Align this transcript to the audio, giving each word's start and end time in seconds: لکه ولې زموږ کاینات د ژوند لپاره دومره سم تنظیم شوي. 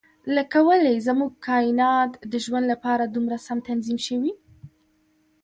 لکه 0.35 0.57
ولې 0.67 1.03
زموږ 1.07 1.31
کاینات 1.47 2.11
د 2.31 2.33
ژوند 2.45 2.65
لپاره 2.73 3.03
دومره 3.05 3.37
سم 3.47 3.57
تنظیم 3.67 3.97
شوي. 4.07 4.33